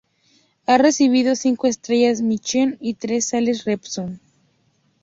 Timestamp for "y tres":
2.79-3.29